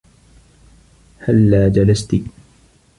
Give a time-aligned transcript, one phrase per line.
[1.25, 2.21] هلاّ جلستِ؟